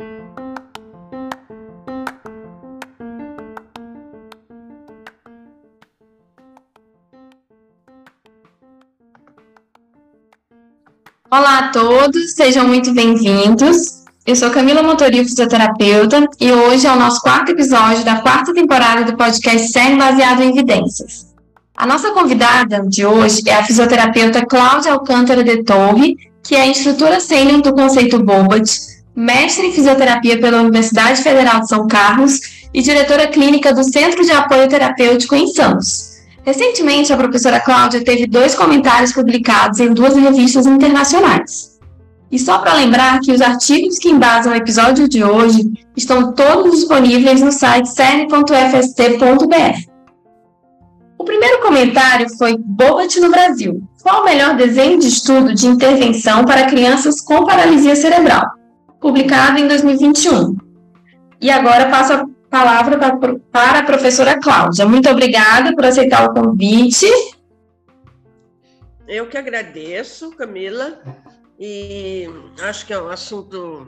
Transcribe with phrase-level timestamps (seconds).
[0.00, 0.10] Olá
[11.58, 14.04] a todos, sejam muito bem-vindos.
[14.24, 19.02] Eu sou Camila Motorio, fisioterapeuta, e hoje é o nosso quarto episódio da quarta temporada
[19.02, 21.34] do podcast Série Baseado em Evidências.
[21.76, 27.18] A nossa convidada de hoje é a fisioterapeuta Cláudia Alcântara de Torre, que é instrutora
[27.18, 28.87] sênior do Conceito Bobat,
[29.18, 32.38] mestre em fisioterapia pela Universidade Federal de São Carlos
[32.72, 36.18] e diretora clínica do Centro de Apoio Terapêutico em Santos.
[36.44, 41.76] Recentemente, a professora Cláudia teve dois comentários publicados em duas revistas internacionais.
[42.30, 46.76] E só para lembrar que os artigos que embasam o episódio de hoje estão todos
[46.76, 48.38] disponíveis no site cern.fst.br.
[51.18, 53.82] O primeiro comentário foi Bobat no Brasil.
[54.00, 58.57] Qual o melhor desenho de estudo de intervenção para crianças com paralisia cerebral?
[59.00, 60.56] Publicado em 2021.
[61.40, 62.98] E agora passo a palavra
[63.52, 64.86] para a professora Cláudia.
[64.86, 67.06] Muito obrigada por aceitar o convite.
[69.06, 71.00] Eu que agradeço, Camila,
[71.58, 72.26] e
[72.60, 73.86] acho que é um assunto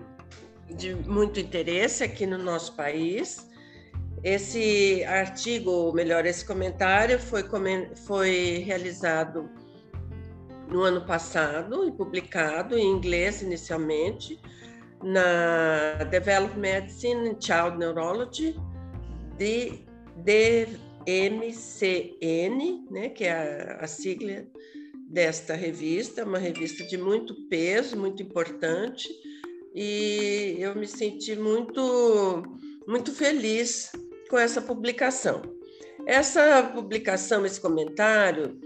[0.69, 3.49] de muito interesse aqui no nosso país.
[4.23, 7.45] Esse artigo, ou melhor, esse comentário foi,
[8.07, 9.51] foi realizado
[10.69, 14.39] no ano passado e publicado em inglês inicialmente,
[15.03, 18.55] na Development Medicine and Child Neurology,
[19.37, 19.85] de
[21.07, 21.39] DMCN,
[22.91, 24.47] né, que é a, a sigla
[25.09, 29.09] desta revista, uma revista de muito peso, muito importante,
[29.75, 32.43] e eu me senti muito,
[32.87, 33.91] muito feliz
[34.29, 35.43] com essa publicação.
[36.07, 38.59] Essa publicação, esse comentário,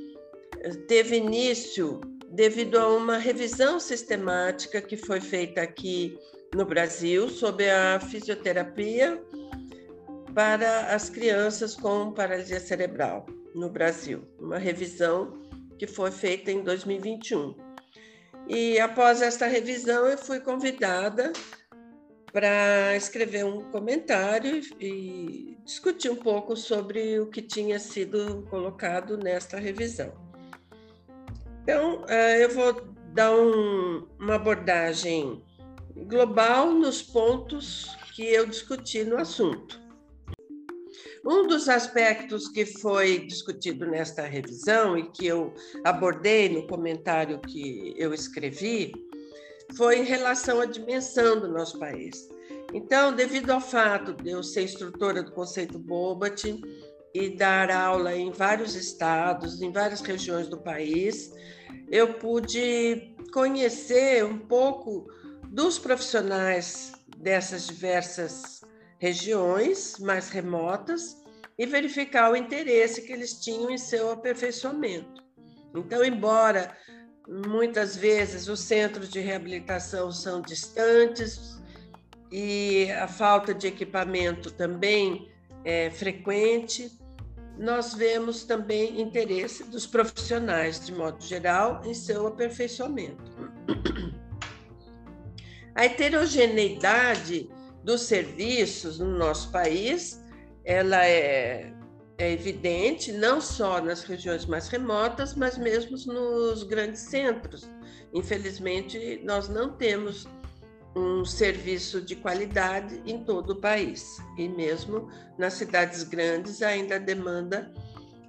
[0.86, 2.00] teve início
[2.34, 6.18] devido a uma revisão sistemática que foi feita aqui
[6.52, 9.22] no Brasil sobre a fisioterapia
[10.34, 13.24] para as crianças com paralisia cerebral
[13.55, 15.44] no Brasil, uma revisão
[15.78, 17.55] que foi feita em 2021.
[18.48, 21.33] E após esta revisão, eu fui convidada
[22.33, 29.56] para escrever um comentário e discutir um pouco sobre o que tinha sido colocado nesta
[29.56, 30.23] revisão.
[31.64, 32.79] Então, eh, eu vou
[33.14, 35.42] dar um, uma abordagem
[35.97, 39.80] global nos pontos que eu discuti no assunto.
[41.24, 47.95] Um dos aspectos que foi discutido nesta revisão e que eu abordei no comentário que
[47.97, 48.92] eu escrevi
[49.74, 52.29] foi em relação à dimensão do nosso país.
[52.74, 56.45] Então, devido ao fato de eu ser instrutora do conceito Bobat
[57.14, 61.33] e dar aula em vários estados, em várias regiões do país,
[61.89, 65.07] eu pude conhecer um pouco
[65.48, 68.63] dos profissionais dessas diversas
[68.98, 71.17] regiões mais remotas
[71.57, 75.23] e verificar o interesse que eles tinham em seu aperfeiçoamento.
[75.73, 76.77] Então, embora
[77.29, 81.61] muitas vezes os centros de reabilitação são distantes
[82.30, 85.30] e a falta de equipamento também
[85.64, 86.91] é frequente,
[87.59, 93.33] nós vemos também interesse dos profissionais, de modo geral, em seu aperfeiçoamento.
[95.75, 97.51] A heterogeneidade
[97.83, 100.23] dos serviços no nosso país,
[100.65, 101.73] ela é,
[102.17, 107.69] é evidente não só nas regiões mais remotas, mas mesmo nos grandes centros.
[108.13, 110.29] Infelizmente, nós não temos
[110.96, 114.18] um serviço de qualidade em todo o país.
[114.36, 117.72] E mesmo nas cidades grandes, ainda a demanda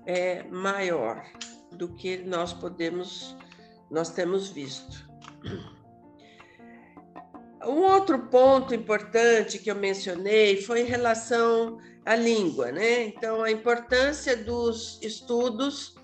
[0.05, 1.23] é maior
[1.71, 3.35] do que nós podemos,
[3.89, 5.05] nós temos visto.
[7.63, 13.05] Um outro ponto importante que eu mencionei foi em relação à língua, né?
[13.05, 15.95] Então, a importância dos estudos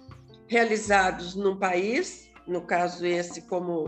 [0.47, 3.85] realizados no país, no caso esse como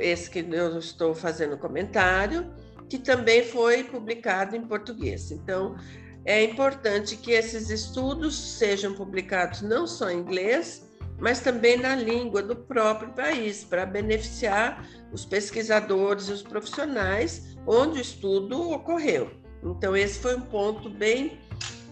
[0.00, 2.50] esse que eu estou fazendo comentário,
[2.88, 5.30] que também foi publicado em português.
[5.30, 5.76] Então,
[6.24, 10.86] é importante que esses estudos sejam publicados não só em inglês,
[11.18, 17.98] mas também na língua do próprio país, para beneficiar os pesquisadores e os profissionais onde
[17.98, 19.30] o estudo ocorreu.
[19.62, 21.40] Então, esse foi um ponto bem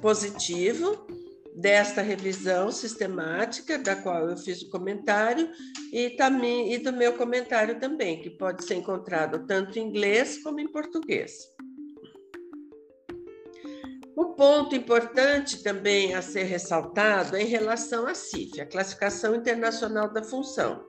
[0.00, 1.06] positivo
[1.54, 5.48] desta revisão sistemática, da qual eu fiz o comentário,
[5.92, 10.58] e, também, e do meu comentário também, que pode ser encontrado tanto em inglês como
[10.58, 11.32] em português.
[14.16, 20.12] Um ponto importante também a ser ressaltado é em relação à CIF, a Classificação Internacional
[20.12, 20.84] da Função,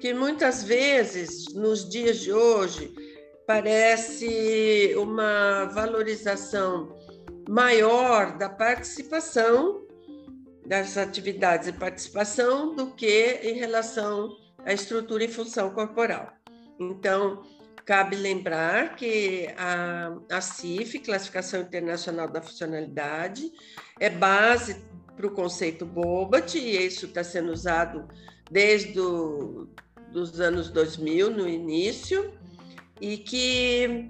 [0.00, 2.92] que muitas vezes, nos dias de hoje,
[3.46, 6.96] parece uma valorização
[7.48, 9.87] maior da participação
[10.68, 14.36] das atividades de participação do que em relação
[14.66, 16.30] à estrutura e função corporal.
[16.78, 17.42] Então,
[17.86, 23.50] cabe lembrar que a, a CIF, Classificação Internacional da Funcionalidade,
[23.98, 24.84] é base
[25.16, 28.06] para o conceito BOBAT, e isso está sendo usado
[28.50, 29.70] desde o,
[30.12, 32.30] dos anos 2000, no início,
[33.00, 34.06] e que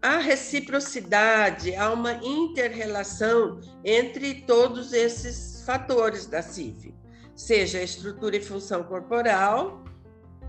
[0.00, 6.94] há reciprocidade, há uma inter-relação entre todos esses fatores da CIF,
[7.34, 9.84] seja a estrutura e função corporal,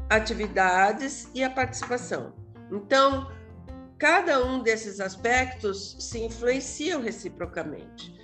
[0.09, 2.33] atividades e a participação.
[2.71, 3.29] Então,
[3.97, 8.15] cada um desses aspectos se influenciam reciprocamente.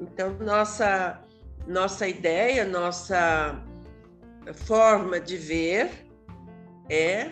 [0.00, 1.22] Então, nossa,
[1.66, 3.62] nossa ideia, nossa
[4.66, 6.06] forma de ver
[6.90, 7.30] é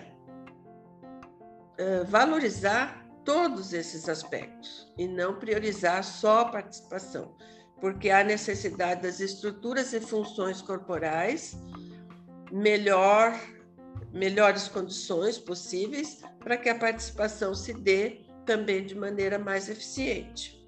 [1.78, 7.34] uh, valorizar todos esses aspectos e não priorizar só a participação,
[7.82, 11.58] porque há necessidade das estruturas e funções corporais
[12.52, 13.36] melhor
[14.12, 20.62] melhores condições possíveis para que a participação se dê também de maneira mais eficiente.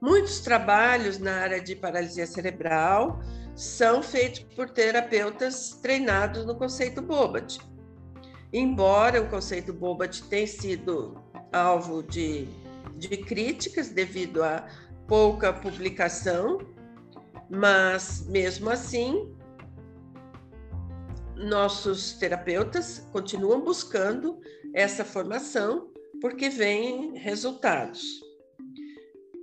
[0.00, 3.18] Muitos trabalhos na área de paralisia cerebral
[3.56, 7.58] são feitos por terapeutas treinados no conceito BOBAT,
[8.52, 11.20] embora o conceito Bobat tenha sido
[11.52, 12.46] alvo de,
[12.96, 14.68] de críticas devido a
[15.06, 16.58] pouca publicação,
[17.50, 19.34] mas mesmo assim,
[21.36, 24.38] nossos terapeutas continuam buscando
[24.72, 25.90] essa formação
[26.20, 28.02] porque vêm resultados.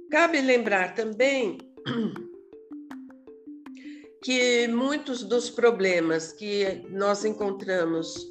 [0.09, 1.57] Cabe lembrar também
[4.23, 8.29] que muitos dos problemas que nós encontramos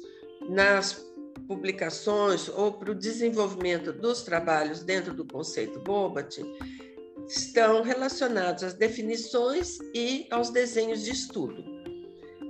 [0.49, 1.05] nas
[1.47, 6.41] publicações ou para o desenvolvimento dos trabalhos dentro do conceito Bobat
[7.31, 11.63] estão relacionados às definições e aos desenhos de estudo.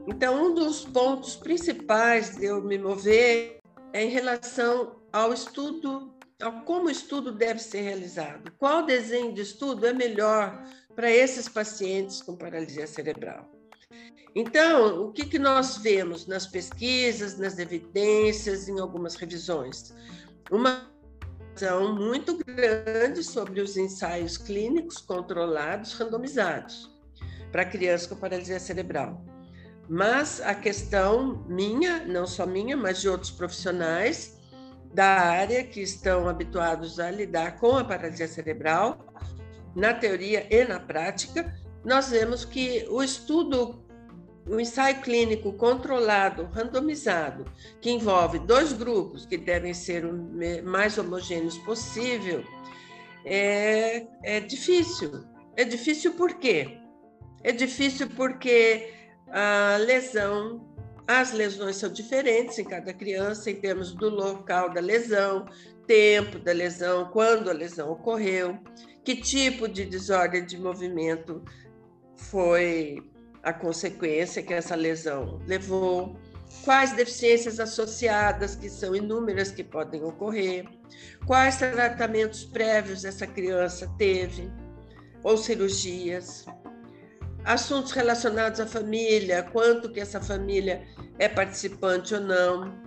[0.07, 3.59] Então, um dos pontos principais de eu me mover
[3.93, 8.51] é em relação ao estudo, ao como o estudo deve ser realizado.
[8.57, 10.63] Qual desenho de estudo é melhor
[10.95, 13.51] para esses pacientes com paralisia cerebral?
[14.33, 19.93] Então, o que, que nós vemos nas pesquisas, nas evidências, em algumas revisões?
[20.49, 20.90] Uma
[21.53, 26.89] visão muito grande sobre os ensaios clínicos controlados, randomizados,
[27.51, 29.23] para crianças com paralisia cerebral.
[29.89, 34.39] Mas a questão minha, não só minha, mas de outros profissionais
[34.93, 39.05] da área que estão habituados a lidar com a paralisia cerebral,
[39.75, 41.53] na teoria e na prática,
[41.83, 43.80] nós vemos que o estudo
[44.47, 47.45] o ensaio clínico controlado, randomizado,
[47.79, 50.13] que envolve dois grupos que devem ser o
[50.63, 52.43] mais homogêneos possível,
[53.25, 55.23] é, é difícil.
[55.55, 56.77] É difícil por quê?
[57.43, 58.93] É difícil porque
[59.27, 60.65] a lesão,
[61.07, 65.45] as lesões são diferentes em cada criança, em termos do local da lesão,
[65.85, 68.57] tempo da lesão, quando a lesão ocorreu,
[69.03, 71.43] que tipo de desordem de movimento
[72.15, 73.10] foi
[73.43, 76.15] a consequência que essa lesão levou,
[76.63, 80.65] quais deficiências associadas, que são inúmeras que podem ocorrer,
[81.25, 84.51] quais tratamentos prévios essa criança teve,
[85.23, 86.45] ou cirurgias,
[87.43, 90.85] assuntos relacionados à família, quanto que essa família
[91.17, 92.79] é participante ou não.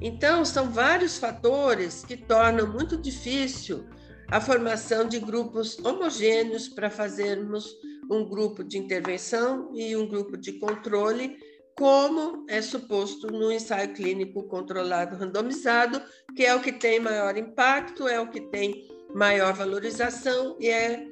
[0.00, 3.84] Então, são vários fatores que tornam muito difícil
[4.30, 7.74] a formação de grupos homogêneos para fazermos
[8.10, 11.36] um grupo de intervenção e um grupo de controle,
[11.76, 16.02] como é suposto no ensaio clínico controlado randomizado,
[16.34, 21.06] que é o que tem maior impacto, é o que tem maior valorização e é,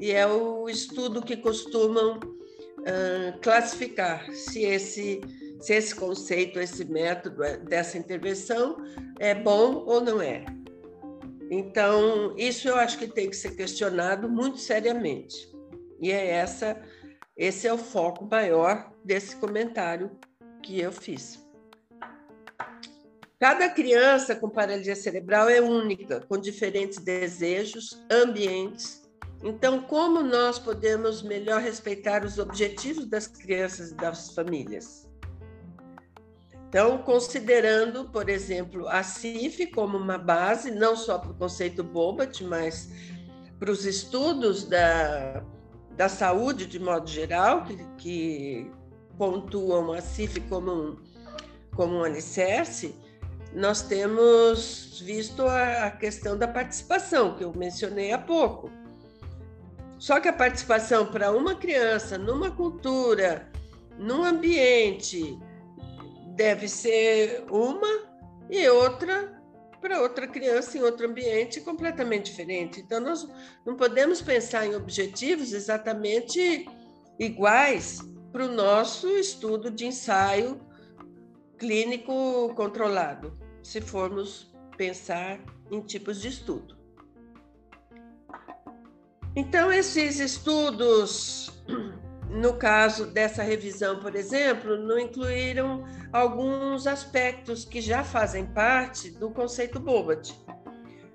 [0.00, 5.20] e é o estudo que costumam uh, classificar se esse,
[5.60, 8.76] se esse conceito, esse método é, dessa intervenção
[9.18, 10.44] é bom ou não é.
[11.50, 15.51] Então, isso eu acho que tem que ser questionado muito seriamente.
[16.02, 16.82] E é essa,
[17.36, 20.10] esse é o foco maior desse comentário
[20.60, 21.40] que eu fiz.
[23.38, 29.08] Cada criança com paralisia cerebral é única, com diferentes desejos, ambientes.
[29.44, 35.08] Então, como nós podemos melhor respeitar os objetivos das crianças e das famílias?
[36.68, 42.44] Então, considerando, por exemplo, a CIF como uma base, não só para o conceito BOBAT,
[42.44, 42.88] mas
[43.58, 45.44] para os estudos da
[45.96, 48.70] da saúde de modo geral, que, que
[49.18, 50.96] pontuam a CIF como um,
[51.74, 52.94] como um alicerce,
[53.54, 58.70] nós temos visto a, a questão da participação, que eu mencionei há pouco.
[59.98, 63.48] Só que a participação para uma criança numa cultura,
[63.98, 65.38] num ambiente,
[66.34, 68.10] deve ser uma
[68.50, 69.41] e outra
[69.82, 72.80] para outra criança em outro ambiente completamente diferente.
[72.80, 73.28] Então, nós
[73.66, 76.66] não podemos pensar em objetivos exatamente
[77.18, 77.98] iguais
[78.30, 80.60] para o nosso estudo de ensaio
[81.58, 86.78] clínico controlado, se formos pensar em tipos de estudo.
[89.34, 91.50] Então, esses estudos,
[92.32, 99.30] no caso dessa revisão, por exemplo, não incluíram alguns aspectos que já fazem parte do
[99.30, 100.34] conceito Bobat,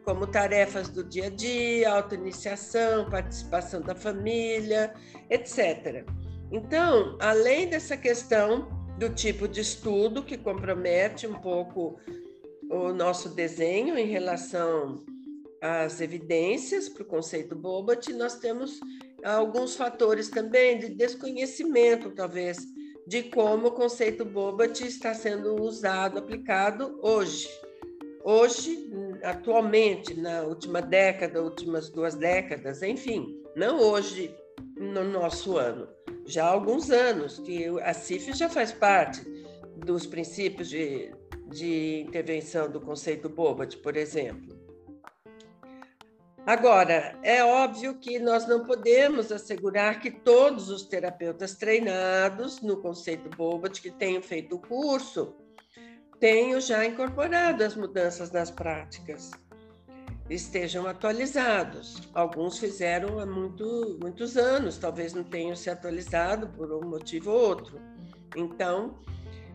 [0.05, 4.93] como tarefas do dia a dia, autoiniciação, participação da família,
[5.29, 6.05] etc.
[6.51, 8.69] Então, além dessa questão
[9.00, 12.00] do tipo de estudo que compromete um pouco
[12.69, 15.03] o nosso desenho em relação
[15.61, 18.79] as evidências para o conceito Bobat, nós temos
[19.23, 22.57] alguns fatores também de desconhecimento, talvez,
[23.07, 27.49] de como o conceito Bobat está sendo usado, aplicado hoje.
[28.23, 28.89] Hoje,
[29.23, 34.35] atualmente, na última década, últimas duas décadas, enfim, não hoje,
[34.75, 35.87] no nosso ano,
[36.25, 39.21] já há alguns anos, que a CIF já faz parte
[39.77, 41.09] dos princípios de,
[41.47, 44.56] de intervenção do conceito Bobat, por exemplo.
[46.48, 53.30] Agora, é óbvio que nós não podemos assegurar que todos os terapeutas treinados no conceito
[53.36, 55.36] Bobat, que tenham feito o curso,
[56.22, 59.30] tenham já incorporado as mudanças nas práticas,
[60.30, 62.08] estejam atualizados.
[62.13, 67.42] Alguns fizeram há muito, muitos anos, talvez não tenham se atualizado por um motivo ou
[67.42, 67.77] outro.
[68.38, 68.98] Então,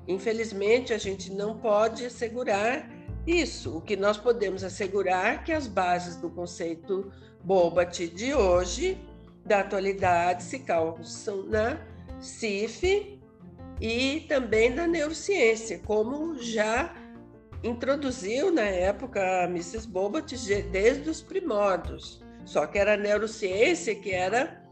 [0.06, 2.86] infelizmente, a gente não pode assegurar
[3.26, 7.12] isso, o que nós podemos assegurar é que as bases do conceito
[7.44, 8.98] Bobat de hoje,
[9.44, 11.78] da atualidade, se calçam na
[12.20, 13.20] CIF
[13.80, 16.94] e também da neurociência, como já
[17.64, 19.88] introduziu na época a Mrs.
[19.88, 20.34] Bobat
[20.70, 22.22] desde os primórdios.
[22.44, 24.62] Só que era a neurociência que era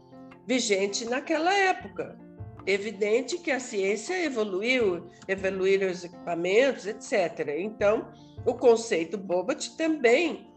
[0.45, 2.17] vigente naquela época.
[2.65, 7.47] Evidente que a ciência evoluiu, evoluíram os equipamentos, etc.
[7.57, 8.11] Então,
[8.45, 10.47] o conceito Bobat também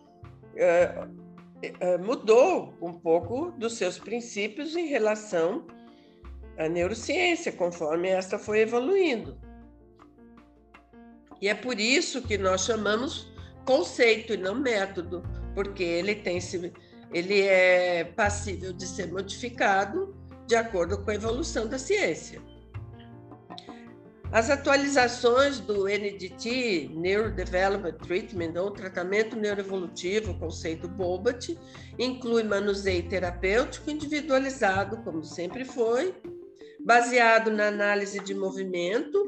[0.57, 1.07] é,
[1.81, 5.67] é, mudou um pouco dos seus princípios em relação
[6.59, 9.39] à neurociência, conforme essa foi evoluindo.
[11.41, 13.33] E é por isso que nós chamamos
[13.67, 15.23] conceito e não método,
[15.55, 16.41] porque ele tem
[17.13, 22.41] ele é passível de ser modificado de acordo com a evolução da ciência.
[24.35, 31.57] As atualizações do NDT, Neurodevelopment Treatment, ou tratamento neuroevolutivo, conceito BOBAT,
[31.97, 36.13] inclui manuseio terapêutico individualizado, como sempre foi,
[36.85, 39.25] baseado na análise de movimento,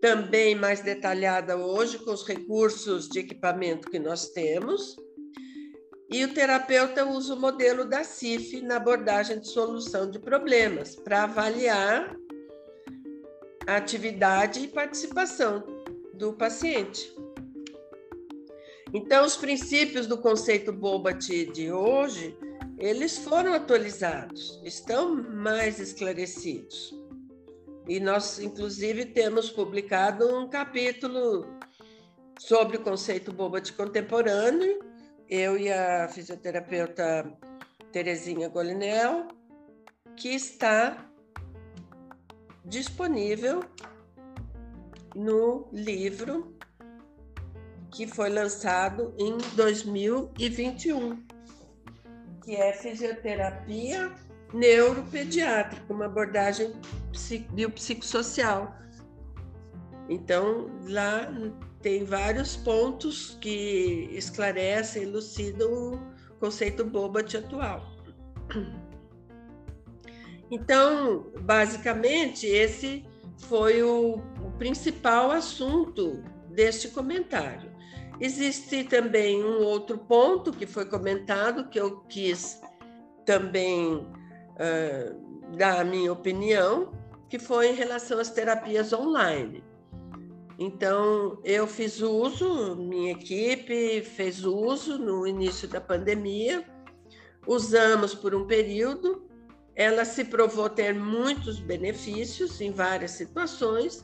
[0.00, 4.94] também mais detalhada hoje com os recursos de equipamento que nós temos.
[6.08, 11.24] E o terapeuta usa o modelo da CIF na abordagem de solução de problemas, para
[11.24, 12.16] avaliar
[13.66, 15.62] a atividade e participação
[16.14, 17.12] do paciente.
[18.94, 22.38] Então, os princípios do conceito Bobat de hoje,
[22.78, 26.94] eles foram atualizados, estão mais esclarecidos.
[27.88, 31.46] E nós, inclusive, temos publicado um capítulo
[32.38, 34.84] sobre o conceito Bobat contemporâneo,
[35.28, 37.32] eu e a fisioterapeuta
[37.90, 39.26] Terezinha Golinel,
[40.16, 41.10] que está
[42.66, 43.64] disponível
[45.14, 46.54] no livro
[47.90, 51.24] que foi lançado em 2021,
[52.44, 54.12] que é Fisioterapia
[54.52, 56.74] Neuropediátrica, uma abordagem
[57.52, 58.76] biopsicossocial.
[60.08, 61.32] Então, lá
[61.80, 66.00] tem vários pontos que esclarecem, elucidam o
[66.38, 67.96] conceito Bobat atual.
[70.50, 73.04] Então, basicamente, esse
[73.38, 77.70] foi o, o principal assunto deste comentário.
[78.20, 82.60] Existe também um outro ponto que foi comentado, que eu quis
[83.26, 86.92] também uh, dar a minha opinião,
[87.28, 89.62] que foi em relação às terapias online.
[90.58, 96.64] Então, eu fiz uso, minha equipe fez uso no início da pandemia,
[97.46, 99.25] usamos por um período,
[99.76, 104.02] ela se provou ter muitos benefícios em várias situações,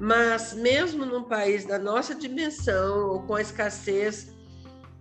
[0.00, 4.32] Mas mesmo num país da nossa dimensão, ou com a escassez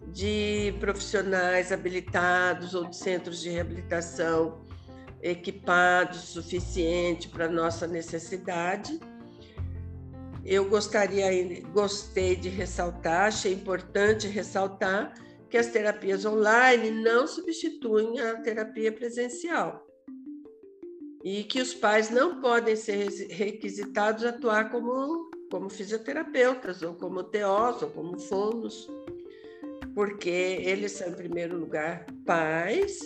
[0.08, 4.66] de profissionais habilitados ou de centros de reabilitação
[5.22, 9.00] equipados suficiente para nossa necessidade,
[10.44, 15.14] eu gostaria, gostei de ressaltar, achei importante ressaltar
[15.48, 19.87] que as terapias online não substituem a terapia presencial
[21.30, 27.22] e que os pais não podem ser requisitados a atuar como, como fisioterapeutas, ou como
[27.22, 28.88] TOs, ou como fonos,
[29.94, 33.00] porque eles são, em primeiro lugar, pais,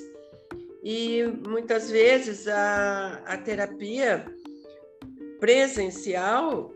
[0.83, 4.23] e muitas vezes a, a terapia
[5.39, 6.71] presencial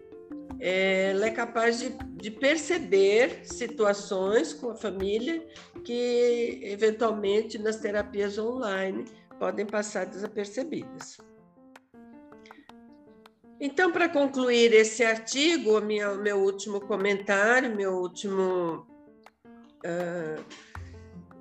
[0.59, 5.45] ela é capaz de, de perceber situações com a família
[5.83, 9.05] que, eventualmente, nas terapias online
[9.37, 11.19] podem passar desapercebidas.
[13.59, 18.85] Então, para concluir esse artigo, minha, meu último comentário, meu último,
[19.85, 20.43] uh,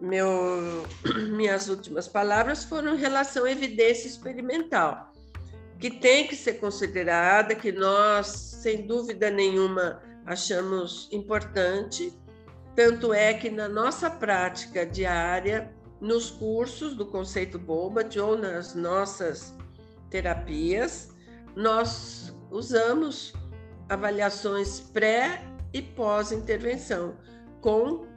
[0.01, 0.87] meu,
[1.35, 5.13] minhas últimas palavras foram em relação à evidência experimental,
[5.81, 12.13] que tem que ser considerada, que nós, sem dúvida nenhuma, achamos importante.
[12.77, 19.53] Tanto é que na nossa prática diária, nos cursos do conceito Bobat ou nas nossas
[20.11, 21.14] terapias,
[21.55, 23.33] nós usamos
[23.89, 25.43] avaliações pré
[25.73, 27.17] e pós-intervenção
[27.61, 28.13] com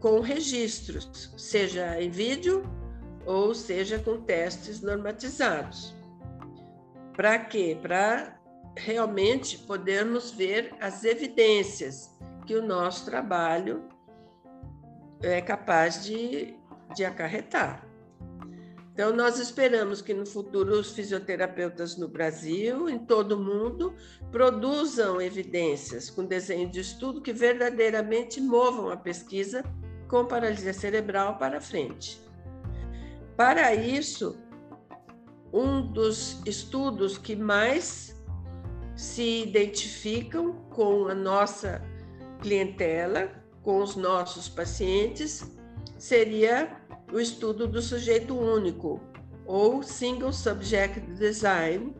[0.00, 2.62] com registros, seja em vídeo
[3.24, 5.94] ou seja com testes normatizados.
[7.16, 7.78] Para quê?
[7.80, 8.38] Para
[8.76, 12.14] realmente podermos ver as evidências
[12.44, 13.88] que o nosso trabalho
[15.22, 16.54] é capaz de,
[16.94, 17.86] de acarretar.
[18.94, 23.92] Então, nós esperamos que no futuro os fisioterapeutas no Brasil, em todo o mundo,
[24.30, 29.64] produzam evidências com desenho de estudo que verdadeiramente movam a pesquisa
[30.06, 32.22] com paralisia cerebral para frente.
[33.36, 34.38] Para isso,
[35.52, 38.14] um dos estudos que mais
[38.94, 41.82] se identificam com a nossa
[42.40, 43.28] clientela,
[43.60, 45.52] com os nossos pacientes,
[45.98, 46.83] seria
[47.14, 49.00] o estudo do sujeito único,
[49.46, 51.94] ou Single Subject Design,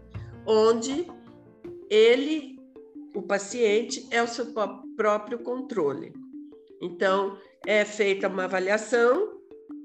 [0.44, 1.06] onde
[1.88, 2.58] ele,
[3.14, 4.46] o paciente, é o seu
[4.96, 6.12] próprio controle.
[6.82, 9.38] Então, é feita uma avaliação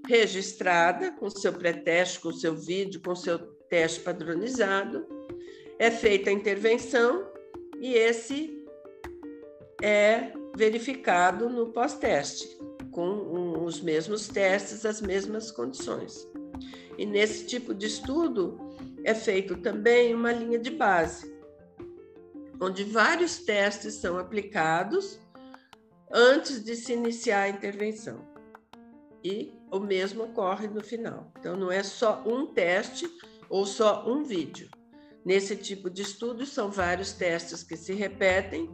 [0.07, 3.37] registrada, com seu pré-teste, com seu vídeo, com seu
[3.69, 5.05] teste padronizado,
[5.77, 7.27] é feita a intervenção
[7.79, 8.65] e esse
[9.79, 12.57] é verificado no pós-teste
[12.91, 13.05] com
[13.69, 16.27] os mesmos testes, as mesmas condições.
[16.97, 18.59] E nesse tipo de estudo
[19.03, 21.33] é feito também uma linha de base,
[22.59, 25.19] onde vários testes são aplicados
[26.11, 28.27] antes de se iniciar a intervenção.
[29.23, 31.31] E o mesmo ocorre no final.
[31.39, 33.07] Então, não é só um teste
[33.49, 34.69] ou só um vídeo.
[35.23, 38.69] Nesse tipo de estudo, são vários testes que se repetem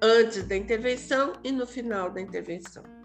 [0.00, 2.99] antes da intervenção e no final da intervenção.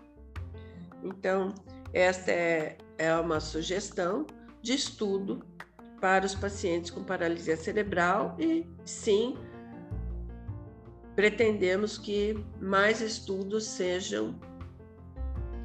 [1.05, 1.53] Então,
[1.93, 4.25] esta é, é uma sugestão
[4.61, 5.45] de estudo
[6.01, 9.37] para os pacientes com paralisia cerebral e, sim,
[11.15, 14.35] pretendemos que mais estudos sejam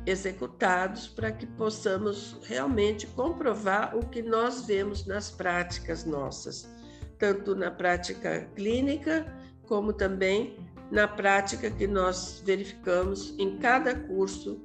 [0.06, 6.68] executados para que possamos realmente comprovar o que nós vemos nas práticas nossas,
[7.18, 9.26] tanto na prática clínica,
[9.66, 10.56] como também
[10.90, 14.60] na prática que nós verificamos em cada curso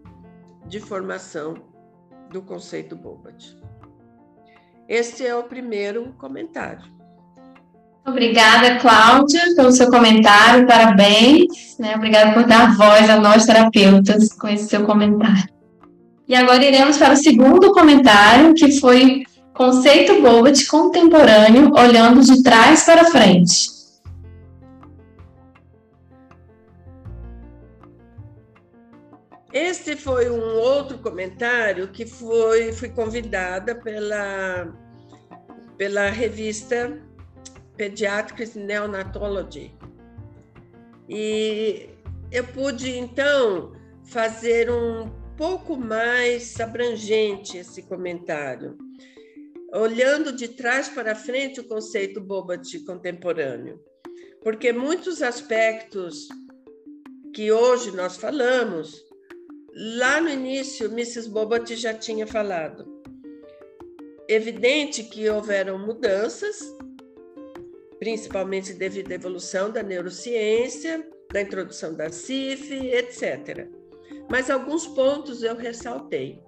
[0.68, 1.56] de formação
[2.32, 3.58] do conceito Bobat.
[4.88, 6.84] Este é o primeiro comentário.
[8.06, 11.76] Obrigada, Cláudia, pelo seu comentário, parabéns.
[11.80, 11.96] Né?
[11.96, 15.50] Obrigada por dar voz a nós terapeutas com esse seu comentário.
[16.28, 19.24] E agora iremos para o segundo comentário, que foi
[19.54, 23.75] conceito Bobat contemporâneo, olhando de trás para frente.
[29.56, 34.68] Este foi um outro comentário que foi fui convidada pela
[35.78, 37.02] pela revista
[37.78, 39.74] Pediatrics Neonatology.
[41.08, 41.88] E
[42.30, 43.72] eu pude então
[44.04, 48.78] fazer um pouco mais abrangente esse comentário,
[49.74, 53.80] olhando de trás para frente o conceito Bobat contemporâneo,
[54.44, 56.28] porque muitos aspectos
[57.34, 59.05] que hoje nós falamos
[59.76, 61.30] Lá no início, Mrs.
[61.30, 63.04] Bobat já tinha falado.
[64.28, 66.60] Evidente que houveram mudanças
[68.00, 73.68] principalmente devido à evolução da neurociência, da introdução da CIF, etc.
[74.30, 76.40] Mas alguns pontos eu ressaltei.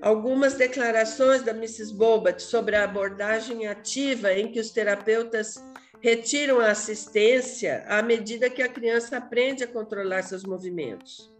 [0.00, 1.94] Algumas declarações da Mrs.
[1.94, 5.54] Bobat sobre a abordagem ativa em que os terapeutas
[6.00, 11.30] retiram a assistência à medida que a criança aprende a controlar seus movimentos.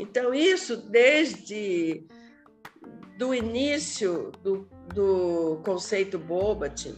[0.00, 2.06] Então, isso desde
[3.18, 6.94] do início do, do conceito Bobat,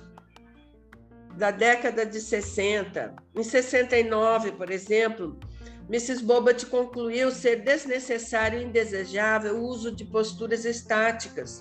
[1.37, 3.13] da década de 60.
[3.35, 5.37] Em 69, por exemplo,
[5.89, 6.23] Mrs.
[6.23, 11.61] Bobat concluiu ser desnecessário e indesejável o uso de posturas estáticas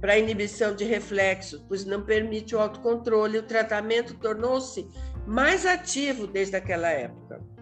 [0.00, 3.38] para inibição de reflexos, pois não permite o autocontrole.
[3.38, 4.88] O tratamento tornou-se
[5.24, 7.53] mais ativo desde aquela época.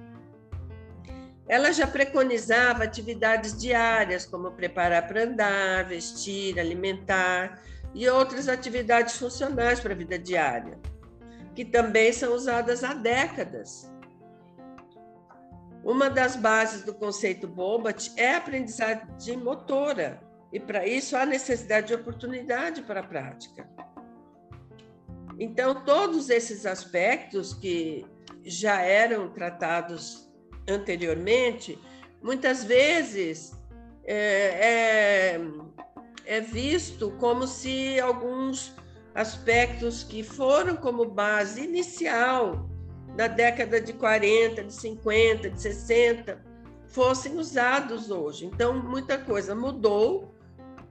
[1.52, 7.62] Ela já preconizava atividades diárias, como preparar para andar, vestir, alimentar
[7.94, 10.78] e outras atividades funcionais para a vida diária
[11.54, 13.90] que também são usadas há décadas.
[15.84, 21.88] Uma das bases do conceito Bobat é a aprendizagem motora, e para isso há necessidade
[21.88, 23.68] de oportunidade para a prática.
[25.38, 28.06] Então, todos esses aspectos que
[28.44, 30.31] já eram tratados
[30.68, 31.79] anteriormente,
[32.22, 33.53] muitas vezes
[34.05, 35.37] é,
[36.27, 38.75] é, é visto como se alguns
[39.14, 42.68] aspectos que foram como base inicial
[43.16, 46.42] na década de 40, de 50, de 60,
[46.88, 48.46] fossem usados hoje.
[48.46, 50.35] Então, muita coisa mudou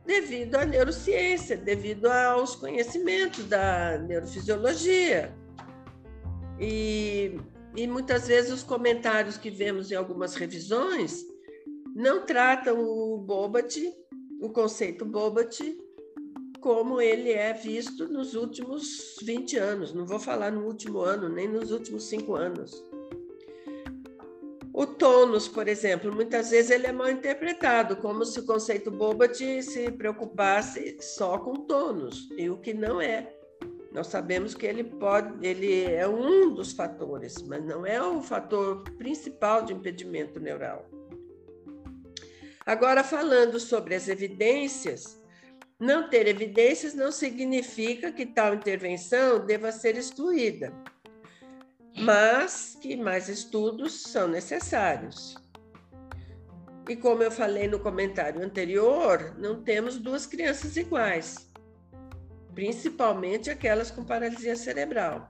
[0.06, 5.34] devido à neurociência, devido aos conhecimentos da neurofisiologia.
[6.60, 7.40] E,
[7.76, 11.26] e muitas vezes os comentários que vemos em algumas revisões
[11.96, 13.80] não tratam o Bobat,
[14.42, 15.60] o conceito Bobat,
[16.60, 19.94] como ele é visto nos últimos 20 anos.
[19.94, 22.84] Não vou falar no último ano, nem nos últimos cinco anos.
[24.74, 29.62] O tônus, por exemplo, muitas vezes ele é mal interpretado, como se o conceito Bobat
[29.62, 33.40] se preocupasse só com tônus, e o que não é.
[33.91, 38.84] Nós sabemos que ele pode, ele é um dos fatores, mas não é o fator
[38.97, 40.89] principal de impedimento neural.
[42.65, 45.21] Agora, falando sobre as evidências,
[45.77, 50.71] não ter evidências não significa que tal intervenção deva ser excluída,
[51.97, 55.36] mas que mais estudos são necessários.
[56.88, 61.51] E como eu falei no comentário anterior, não temos duas crianças iguais,
[62.54, 65.28] principalmente aquelas com paralisia cerebral.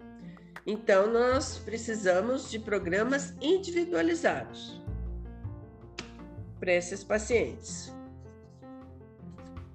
[0.66, 4.82] Então, nós precisamos de programas individualizados
[6.60, 7.92] para esses pacientes.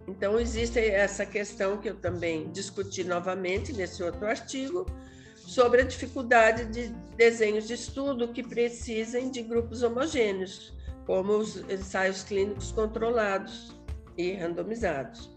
[0.07, 4.87] Então, existe essa questão que eu também discuti novamente nesse outro artigo,
[5.35, 10.75] sobre a dificuldade de desenhos de estudo que precisem de grupos homogêneos,
[11.07, 13.73] como os ensaios clínicos controlados
[14.17, 15.36] e randomizados.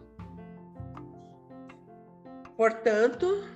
[2.60, 3.48] Portanto,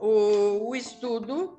[0.00, 1.56] o, o estudo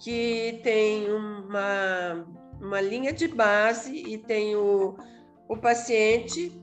[0.00, 2.26] que tem uma,
[2.60, 4.96] uma linha de base e tem o,
[5.48, 6.60] o paciente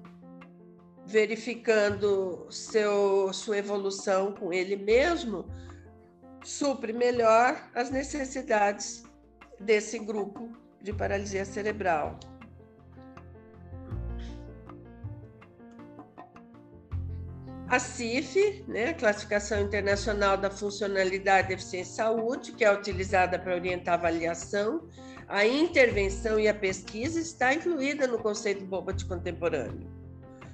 [1.05, 5.45] verificando seu, sua evolução com ele mesmo,
[6.43, 9.05] supre melhor as necessidades
[9.57, 12.19] desse grupo de paralisia cerebral.
[17.71, 23.97] A CIF, né, Classificação Internacional da Funcionalidade, e Saúde, que é utilizada para orientar a
[23.97, 24.89] avaliação,
[25.27, 29.89] a intervenção e a pesquisa, está incluída no conceito BOBA de contemporâneo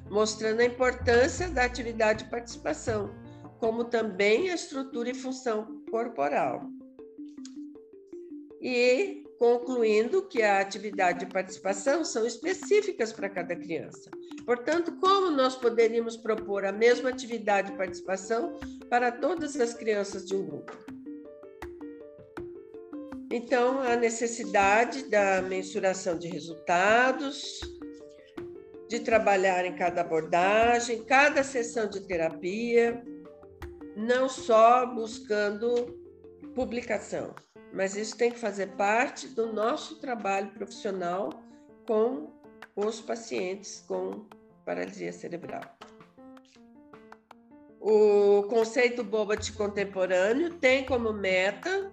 [0.10, 3.14] mostrando a importância da atividade de participação,
[3.60, 6.62] como também a estrutura e função corporal.
[8.62, 14.10] E concluindo que a atividade de participação são específicas para cada criança.
[14.46, 18.58] Portanto, como nós poderíamos propor a mesma atividade de participação
[18.90, 20.72] para todas as crianças de um grupo?
[23.32, 27.60] Então, a necessidade da mensuração de resultados,
[28.88, 33.04] de trabalhar em cada abordagem, cada sessão de terapia,
[33.98, 36.00] não só buscando
[36.56, 37.36] publicação,
[37.74, 41.30] mas isso tem que fazer parte do nosso trabalho profissional
[41.86, 42.32] com
[42.76, 44.26] os pacientes com
[44.66, 45.62] paralisia cerebral.
[47.80, 51.92] O conceito BOBAT contemporâneo tem como meta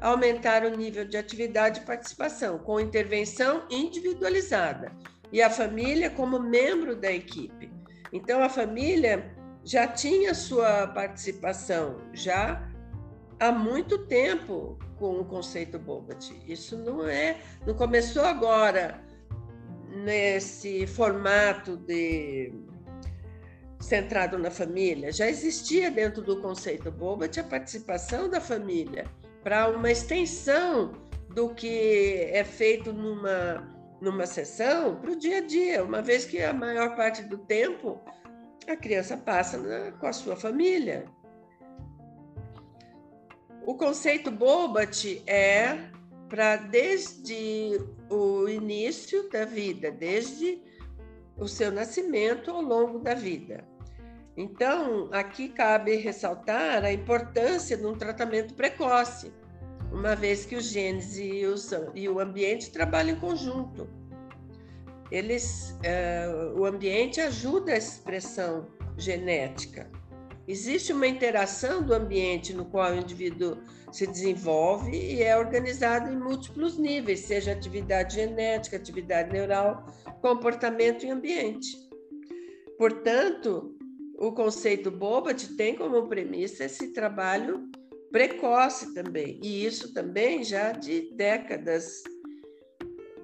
[0.00, 4.90] aumentar o nível de atividade e participação, com intervenção individualizada,
[5.30, 7.70] e a família como membro da equipe.
[8.12, 9.30] Então, a família
[9.64, 12.68] já tinha sua participação, já
[13.38, 16.30] há muito tempo com o conceito Bobat.
[16.46, 19.02] Isso não é, não começou agora
[20.04, 22.52] nesse formato de
[23.80, 25.10] centrado na família.
[25.10, 29.06] Já existia dentro do conceito Bobat a participação da família
[29.42, 30.92] para uma extensão
[31.34, 33.66] do que é feito numa
[34.00, 38.00] numa sessão para o dia a dia, uma vez que a maior parte do tempo
[38.66, 41.04] a criança passa na, com a sua família.
[43.66, 45.90] O conceito Bobat é
[46.28, 50.62] para desde o início da vida, desde
[51.36, 53.64] o seu nascimento ao longo da vida.
[54.36, 59.32] Então, aqui cabe ressaltar a importância de um tratamento precoce,
[59.92, 63.88] uma vez que os genes e, os, e o ambiente trabalham em conjunto.
[65.10, 69.90] Eles, uh, o ambiente ajuda a expressão genética.
[70.48, 73.58] Existe uma interação do ambiente no qual o indivíduo
[73.92, 79.86] se desenvolve e é organizado em múltiplos níveis, seja atividade genética, atividade neural,
[80.20, 81.76] comportamento e ambiente.
[82.78, 83.76] Portanto,
[84.18, 87.70] o conceito Bobat tem como premissa esse trabalho
[88.10, 92.02] precoce também, e isso também já de décadas,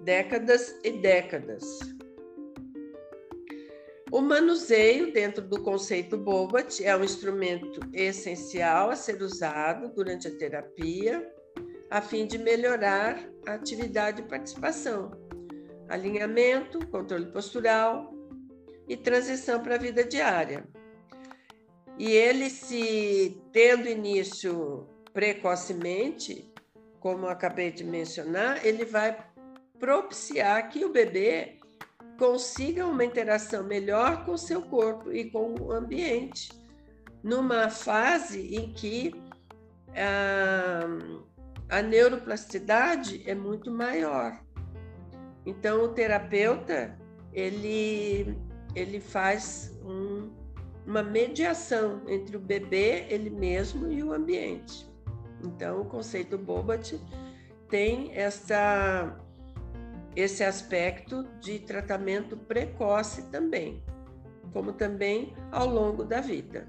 [0.04, 1.95] décadas e décadas.
[4.10, 10.36] O manuseio, dentro do conceito Bobat, é um instrumento essencial a ser usado durante a
[10.36, 11.28] terapia,
[11.90, 15.10] a fim de melhorar a atividade e participação,
[15.88, 18.14] alinhamento, controle postural
[18.88, 20.64] e transição para a vida diária.
[21.98, 26.52] E ele se tendo início precocemente,
[27.00, 29.16] como acabei de mencionar, ele vai
[29.80, 31.58] propiciar que o bebê
[32.18, 36.50] consiga uma interação melhor com o seu corpo e com o ambiente,
[37.22, 39.14] numa fase em que
[39.94, 44.40] a, a neuroplasticidade é muito maior.
[45.44, 46.98] Então, o terapeuta
[47.32, 48.36] ele,
[48.74, 50.30] ele faz um,
[50.86, 54.88] uma mediação entre o bebê, ele mesmo e o ambiente.
[55.44, 56.98] Então, o conceito Bobat
[57.68, 59.16] tem essa,
[60.16, 63.84] esse aspecto de tratamento precoce também,
[64.52, 66.66] como também ao longo da vida.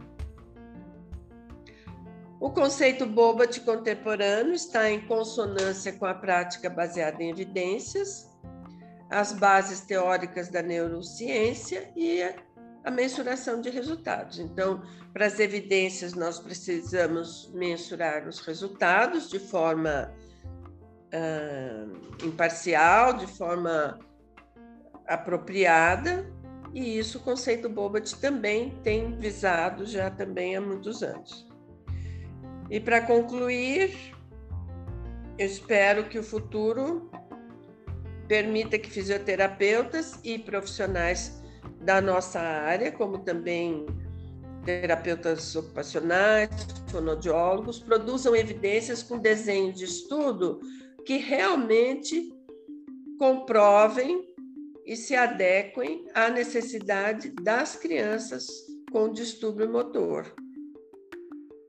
[2.40, 8.30] O conceito Bobat contemporâneo está em consonância com a prática baseada em evidências,
[9.10, 12.22] as bases teóricas da neurociência e
[12.84, 14.40] a mensuração de resultados.
[14.40, 14.84] Então,
[15.14, 20.14] para as evidências, nós precisamos mensurar os resultados de forma
[21.14, 24.00] uh, imparcial, de forma
[25.08, 26.30] apropriada,
[26.74, 31.48] e isso o conceito Bobat também tem visado já também há muitos anos.
[32.70, 34.14] E para concluir,
[35.38, 37.10] eu espero que o futuro
[38.28, 41.42] permita que fisioterapeutas e profissionais
[41.82, 43.86] da nossa área, como também
[44.66, 46.50] terapeutas ocupacionais,
[46.88, 50.60] fonoaudiólogos, produzam evidências com desenho de estudo
[51.08, 52.34] que realmente
[53.18, 54.28] comprovem
[54.86, 58.46] e se adequem à necessidade das crianças
[58.92, 60.36] com distúrbio motor,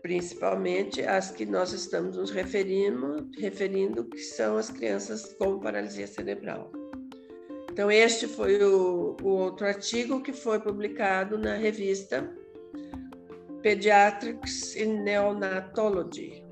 [0.02, 6.72] principalmente as que nós estamos nos referindo, referindo que são as crianças com paralisia cerebral.
[7.70, 12.28] Então, este foi o, o outro artigo que foi publicado na revista
[13.62, 16.47] Pediatrics in Neonatology.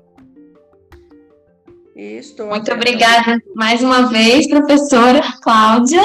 [2.47, 5.99] Muito obrigada mais uma vez, professora Cláudia.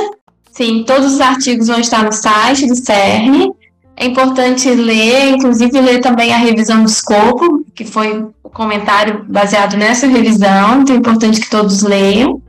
[0.50, 3.52] Sim, todos os artigos vão estar no site do CERN.
[3.94, 9.76] É importante ler, inclusive ler também a revisão do escopo, que foi o comentário baseado
[9.76, 12.40] nessa revisão, então é importante que todos leiam.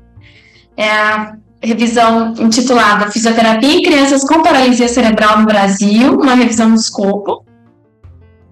[0.77, 6.75] É a revisão intitulada Fisioterapia em Crianças com Paralisia Cerebral no Brasil, uma revisão do
[6.75, 7.45] escopo.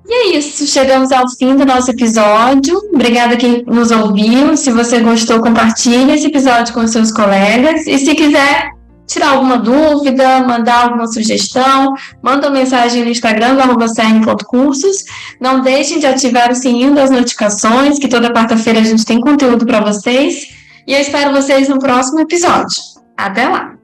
[0.08, 2.78] E é isso, chegamos ao fim do nosso episódio.
[2.94, 4.58] Obrigada quem nos ouviu.
[4.58, 7.86] Se você gostou, compartilhe esse episódio com seus colegas.
[7.88, 8.72] E se quiser
[9.08, 15.04] tirar alguma dúvida, mandar alguma sugestão, manda uma mensagem no Instagram do cursos.
[15.40, 19.66] Não deixem de ativar o sininho das notificações, que toda quarta-feira a gente tem conteúdo
[19.66, 20.48] para vocês.
[20.88, 22.82] E eu espero vocês no próximo episódio.
[23.18, 23.81] Até lá!